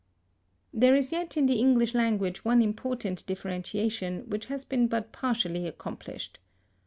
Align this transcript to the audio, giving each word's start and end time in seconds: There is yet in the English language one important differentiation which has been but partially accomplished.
There 0.73 0.95
is 0.95 1.11
yet 1.11 1.37
in 1.37 1.45
the 1.45 1.59
English 1.59 1.93
language 1.93 2.43
one 2.43 2.63
important 2.63 3.23
differentiation 3.27 4.27
which 4.27 4.47
has 4.47 4.65
been 4.65 4.87
but 4.87 5.11
partially 5.11 5.67
accomplished. 5.67 6.39